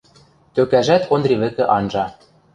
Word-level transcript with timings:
Тӧкӓжӓт 0.53 1.03
Ондри 1.13 1.35
вӹкӹ 1.41 1.63
анжа. 1.75 2.05